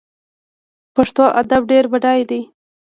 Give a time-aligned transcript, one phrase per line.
[0.95, 2.41] پښتو ادب ډیر بډای دی